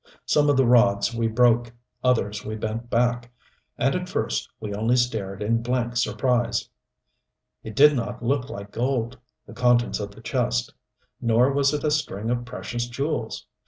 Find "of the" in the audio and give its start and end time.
0.49-0.65, 9.99-10.21